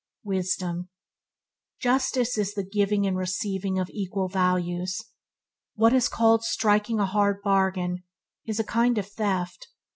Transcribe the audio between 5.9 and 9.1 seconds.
is called "striking a hard bargain" is a kind of